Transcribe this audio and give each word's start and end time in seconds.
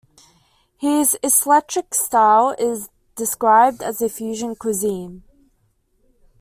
His 0.79 1.15
eclectic 1.21 1.93
style 1.93 2.55
is 2.57 2.89
described 3.15 3.83
as 3.83 3.99
fusion 4.11 4.55
cuisine. 4.55 5.21